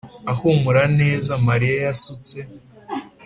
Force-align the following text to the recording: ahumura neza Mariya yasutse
ahumura 0.31 0.83
neza 0.99 1.31
Mariya 1.47 1.75
yasutse 1.85 2.37